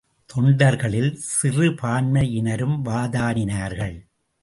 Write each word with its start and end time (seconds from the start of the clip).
தொண்டர்களில் 0.25 1.11
சிறுபான்மையினரும் 1.41 2.77
வாதாடினார்கள். 2.85 3.97